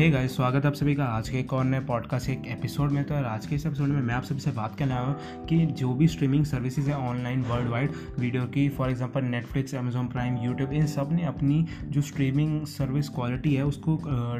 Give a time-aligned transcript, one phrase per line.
[0.00, 2.42] हे hey guys स्वागत है आप सभी का आज के एक और नए पॉडकास्ट एक
[2.46, 5.00] एपिसोड में। तो आज के इस एपिसोड में मैं आप सभी से बात करने आया
[5.00, 9.74] हूँ कि जो भी स्ट्रीमिंग सर्विसेज़ है ऑनलाइन वर्ल्ड वाइड वीडियो की for example Netflix
[9.74, 13.96] Amazon Prime YouTube इन सबने अपनी जो स्ट्रीमिंग सर्विस क्वालिटी है, उसको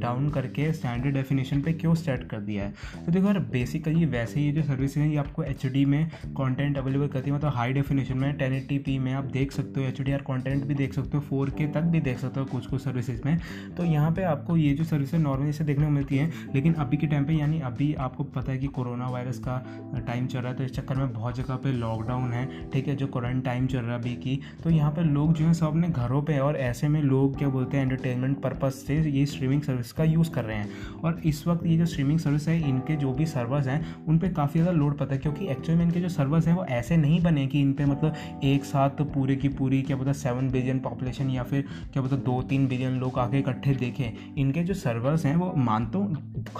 [0.00, 2.74] डाउन करके स्टैंडर्ड डेफिनेशन पर क्यों सेट कर दिया है?
[3.06, 7.06] तो देखो यार बेसिकली वैसे ही जो सर्विस है, ये आपको एचडी में कॉन्टेंट अवेलेबल
[7.06, 10.64] करती है। मतलब हाई डेफिनेशन में टेन में आप देख सकते हो एच डी कॉन्टेंट
[10.64, 13.38] भी देख सकते हो फोर तक भी देख सकते हो कुछ कुछ सर्विसेज़ में।
[13.76, 16.74] तो यहाँ पर आपको ये जो सर्विस है नॉर्मली से देखने को मिलती है। लेकिन
[16.74, 19.56] अभी के टाइम पे यानी अभी आपको पता है कि कोरोना वायरस का
[19.98, 22.96] टाइम चल रहा है तो इस चक्कर में बहुत जगह पे लॉकडाउन है, ठीक है,
[22.96, 25.66] जो कोरोना टाइम चल रहा है अभी की। तो यहाँ पर लोग जो है, सब
[25.66, 29.62] अपने घरों पर और ऐसे में लोग क्या बोलते हैं एंटरटेनमेंट पर्पज़ से ये स्ट्रीमिंग
[29.62, 32.96] सर्विस का यूज़ कर रहे हैं। और इस वक्त ये जो स्ट्रीमिंग सर्विस है, इनके
[32.96, 36.00] जो भी सर्वर्स हैं, उन पर काफ़ी ज़्यादा लोड पता है, क्योंकि एक्चुअली में इनके
[36.00, 39.48] जो सर्वर्स हैं, वो ऐसे नहीं बने कि इन पर मतलब एक साथ पूरे की
[39.50, 43.38] पूरी क्या बोलते सेवन बिलियन पॉपुलेशन या फिर क्या बोलते दो तीन बिलियन लोग आके
[43.38, 46.00] इकट्ठे देखें। इनके जो सर्वर्स हैं वो मान तो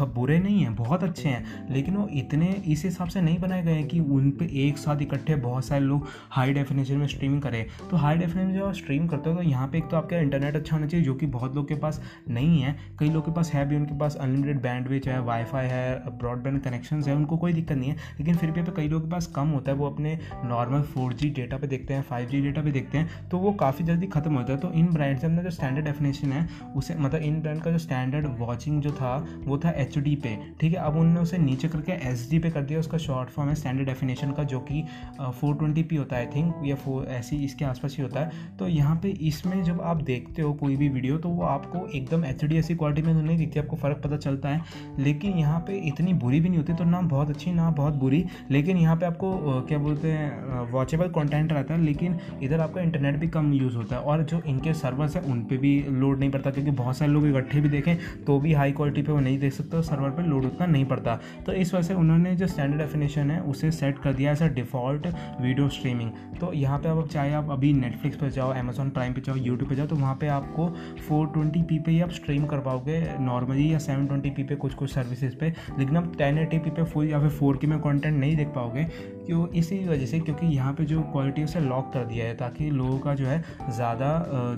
[0.07, 3.73] बुरे नहीं हैं, बहुत अच्छे हैं, लेकिन वो इतने इस हिसाब से नहीं बनाए गए
[3.73, 7.65] हैं कि उन पे एक साथ इकट्ठे बहुत सारे लोग हाई डेफिनेशन में स्ट्रीमिंग करें।
[7.91, 10.77] तो हाई डेफिनेशन जब स्ट्रीम करते हो तो यहाँ पे एक तो आपका इंटरनेट अच्छा
[10.77, 12.01] होना चाहिए, जो कि बहुत लोग के पास
[12.31, 15.67] नहीं है। कई लोग के पास है भी, उनके पास अनलिमिटेड बैंड विच है वाईफाई
[15.67, 19.11] है ब्रॉडबैंड कनेक्शन है, उनको कोई दिक्कत नहीं है। लेकिन फिर भी कई लोगों के
[19.11, 22.71] पास कम होता है, वो अपने नॉर्मल फोर डेटा पे देखते हैं फाइव डेटा पर
[22.71, 25.51] देखते हैं तो वो काफ़ी जल्दी खत्म होता है। तो इन ब्रांड से अपना जो
[25.51, 29.71] स्टैंडर्ड डेफिनेशन है, उसे मतलब इन ब्रांड का जो स्टैंडर्ड वॉचिंग जो था, वो था
[29.79, 30.79] एचडी पे, ठीक है?
[30.79, 34.31] अब उन्होंने उसे नीचे करके एस पे कर दिया। उसका शॉर्ट फॉर्म है स्टैंडर्ड डेफिनेशन
[34.33, 34.85] का, जो कि
[35.33, 38.57] फोर ट्वेंटी पी होता है आई थिंक या फोर ऐसी इसके आसपास ही होता है।
[38.59, 42.25] तो यहाँ पे इसमें जब आप देखते हो कोई भी वीडियो तो वो आपको एकदम
[42.25, 44.61] एच डी ऐसी क्वालिटी में तो नहीं दिखती, आपको फ़र्क पता चलता है।
[44.99, 48.25] लेकिन यहाँ पे इतनी बुरी भी नहीं होती तो ना बहुत अच्छी, ना बहुत बुरी।
[48.51, 53.17] लेकिन यहाँ पे आपको क्या बोलते हैं वॉचेबल कंटेंट रहता है, लेकिन इधर आपका इंटरनेट
[53.17, 56.31] भी कम यूज़ होता है। और जो इनके सर्वर्स हैं, उन पर भी लोड नहीं
[56.31, 59.39] पड़ता, क्योंकि बहुत सारे लोग इकट्ठे भी देखें तो भी हाई क्वालिटी पे वो नहीं
[59.39, 62.81] देख सकते सर्वर पर लोड उतना नहीं पड़ता। तो इस वजह से उन्होंने जो स्टैंडर्ड
[62.81, 65.07] डेफिनेशन है, उसे सेट कर दिया as a default
[65.41, 69.21] video streaming तो यहाँ पे अब चाहे आप अभी नेटफ्लिक्स पर जाओ अमेजोन प्राइम पे
[69.21, 70.69] जाओ यूट्यूब पे जाओ तो वहाँ पे आपको
[71.09, 74.57] फोर ट्वेंटी पी पे ही आप स्ट्रीम कर पाओगे नॉर्मली या सेवन ट्वेंटी पी पे
[74.57, 77.67] कुछ कुछ सर्विसेज़ पे। लेकिन आप टेन एटी पी पे फुल या फिर फोर की
[77.67, 78.85] में कॉन्टेंट नहीं देख पाओगे,
[79.27, 79.47] क्यों?
[79.51, 82.99] इसी वजह से क्योंकि यहाँ पे जो क्वालिटी उसे लॉक कर दिया है ताकि लोगों
[82.99, 84.09] का जो है ज़्यादा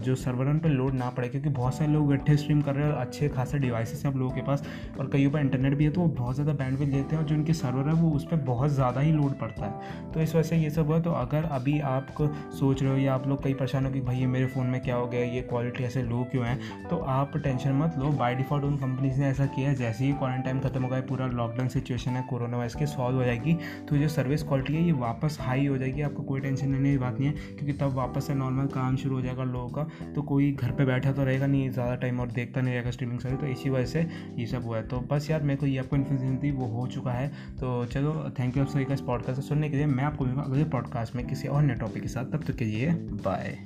[0.04, 2.92] जो सर्वर पर लोड ना पड़े, क्योंकि बहुत सारे लोग गट्ठे स्ट्रीम कर रहे हैं
[2.92, 4.62] और अच्छे खासे डिवाइसेस हैं आप लोगों के पास
[4.98, 7.34] और कई पर इंटरनेट भी है तो वो बहुत ज़्यादा बैंडविड्थ लेते हैं और जो
[7.34, 10.42] उनके सर्वर है, वो उस पर बहुत ज़्यादा ही लोड पड़ता है। तो इस वजह
[10.44, 12.06] से ये सब हुआ तो अगर अभी आप
[12.54, 14.96] सोच रहे हो या आप लोग कई परेशान हो कि भाई मेरे फ़ोन में क्या
[14.96, 16.58] हो गया, ये क्वालिटी ऐसे लो क्यों है
[16.90, 20.12] तो आप टेंशन मत लो। बाई डिफ़ॉल्ट उन कंपनीज़ ने ऐसा किया है, जैसे ही
[20.14, 23.56] क्वारंटाइन खत्म हो गया, पूरा लॉकडाउन सिचुएशन है कोरोना वायरस की सॉल्व हो जाएगी
[23.88, 26.98] तो जो सर्विस क्वालिटी है, ये वापस हाई हो जाएगी। आपको कोई टेंशन लेने की
[26.98, 30.22] बात नहीं है, क्योंकि तब वापस से नॉर्मल काम शुरू हो जाएगा लोगों का। तो
[30.24, 33.40] कोई घर पर बैठा तो रहेगा नहीं, ज़्यादा टाइम और देखता नहीं रहेगा स्ट्रीमिंग सर्विस
[33.40, 35.96] तो इसी वजह से ये सब हुआ है। तो बस यार, मेरे को ये आपको
[35.96, 39.42] इन्फॉर्मेशन थी वो हो चुका है। तो चलो थैंक यू आप सभी का इस पॉडकास्ट
[39.42, 42.44] सुनने के लिए। मैं आपको अगले पॉडकास्ट में किसी और नए टॉपिक के साथ। तब
[42.44, 43.58] तक के लिए बाय